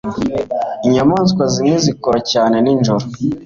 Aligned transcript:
Inyamaswa 0.87 1.43
zimwe 1.53 1.75
zikora 1.85 2.19
cyane 2.31 2.55
nijoro. 2.63 3.05